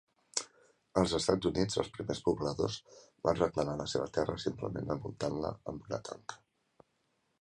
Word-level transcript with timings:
Als 1.01 1.11
Estats 1.17 1.49
Units, 1.49 1.75
els 1.83 1.91
primers 1.97 2.21
pobladors 2.29 2.77
van 3.29 3.39
reclamar 3.43 3.77
la 3.83 3.87
seva 3.93 4.09
terra 4.19 4.39
simplement 4.45 4.91
envoltant-la 4.97 5.53
amb 5.73 5.89
una 5.91 6.01
tanca. 6.11 6.41